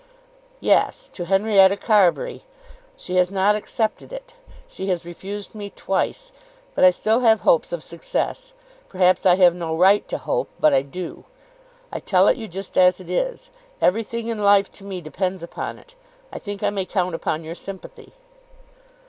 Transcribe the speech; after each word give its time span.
"Yes; 0.59 1.09
to 1.09 1.25
Henrietta 1.25 1.77
Carbury. 1.77 2.43
She 2.97 3.17
has 3.17 3.29
not 3.29 3.55
accepted 3.55 4.11
it. 4.11 4.33
She 4.67 4.87
has 4.87 5.05
refused 5.05 5.53
me 5.53 5.69
twice. 5.69 6.31
But 6.73 6.83
I 6.83 6.89
still 6.89 7.19
have 7.19 7.41
hopes 7.41 7.71
of 7.71 7.83
success. 7.83 8.53
Perhaps 8.89 9.27
I 9.27 9.35
have 9.35 9.53
no 9.53 9.77
right 9.77 10.07
to 10.07 10.17
hope, 10.17 10.49
but 10.59 10.73
I 10.73 10.81
do. 10.81 11.25
I 11.91 11.99
tell 11.99 12.27
it 12.27 12.37
you 12.37 12.47
just 12.47 12.79
as 12.79 12.99
it 12.99 13.11
is. 13.11 13.51
Everything 13.79 14.27
in 14.27 14.39
life 14.43 14.71
to 14.71 14.83
me 14.83 15.01
depends 15.01 15.43
upon 15.43 15.77
it. 15.77 15.93
I 16.33 16.39
think 16.39 16.63
I 16.63 16.71
may 16.71 16.85
count 16.85 17.13
upon 17.13 17.43
your 17.43 17.53
sympathy." 17.53 18.13